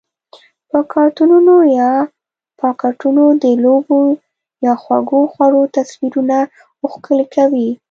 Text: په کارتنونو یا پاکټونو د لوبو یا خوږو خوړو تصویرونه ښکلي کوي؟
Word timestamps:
په 0.69 0.79
کارتنونو 0.93 1.55
یا 1.79 1.91
پاکټونو 2.61 3.23
د 3.43 3.45
لوبو 3.63 4.01
یا 4.65 4.73
خوږو 4.81 5.21
خوړو 5.33 5.61
تصویرونه 5.75 6.37
ښکلي 6.91 7.25
کوي؟ 7.35 7.69